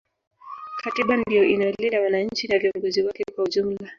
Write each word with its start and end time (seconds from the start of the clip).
katiba 0.83 1.17
ndiyo 1.17 1.43
inayolinda 1.53 2.01
wananchi 2.01 2.47
na 2.47 2.59
viongozi 2.59 3.01
wake 3.03 3.23
kwa 3.35 3.43
ujumla 3.43 3.89